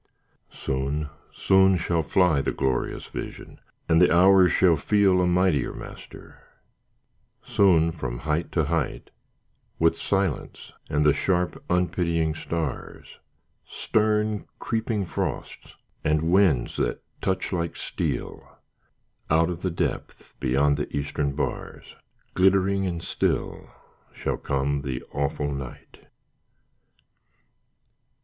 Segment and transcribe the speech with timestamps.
[0.49, 6.39] Soon, soon shall fly The glorious vision, and the hours shall feel A mightier master;
[7.43, 9.11] soon from height to height,
[9.77, 13.19] With silence and the sharp unpitying stars,
[13.63, 18.57] Stern creeping frosts, and winds that touch like steel,
[19.29, 21.95] Out of the depth beyond the eastern bars,
[22.33, 23.69] Glittering and still
[24.15, 26.07] shall come the awful night.